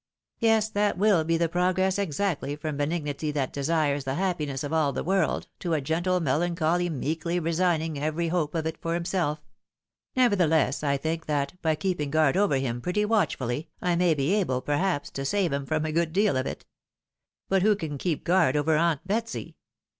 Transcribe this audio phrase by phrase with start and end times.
[0.39, 4.91] "Yes, that will be the progress exactly from benignity that desires the happiness of all
[4.91, 9.43] the world, to a gentle melancholy meekly resigning every hope of it for himself.
[10.15, 14.59] Nevertheless, I think that, by keeping guard over him pretty watchfully, I may be able,
[14.61, 16.65] perhaps, to save him from a good deal of it.
[17.47, 19.55] But who can keep guard over aunt Betsy